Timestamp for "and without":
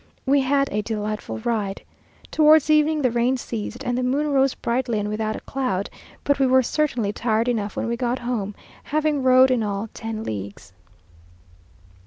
4.97-5.35